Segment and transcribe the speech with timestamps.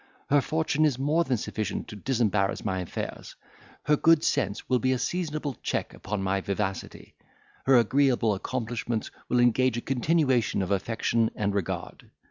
[0.31, 3.35] Her fortune is more than sufficient to disembarrass my affairs;
[3.83, 7.13] her good sense will be a seasonable check upon my vivacity;
[7.67, 12.09] her agreeable accomplishments will engage a continuation of affection and regard.